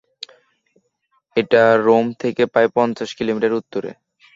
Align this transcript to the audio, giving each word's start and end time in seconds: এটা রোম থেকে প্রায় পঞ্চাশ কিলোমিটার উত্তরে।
এটা 1.35 1.63
রোম 1.85 2.05
থেকে 2.21 2.43
প্রায় 2.53 2.69
পঞ্চাশ 2.75 3.09
কিলোমিটার 3.17 3.57
উত্তরে। 3.59 3.91